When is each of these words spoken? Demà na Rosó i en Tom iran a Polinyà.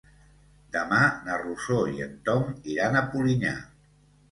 Demà 0.75 1.01
na 1.27 1.35
Rosó 1.43 1.77
i 1.99 2.03
en 2.07 2.17
Tom 2.31 2.51
iran 2.75 3.01
a 3.03 3.07
Polinyà. 3.15 3.57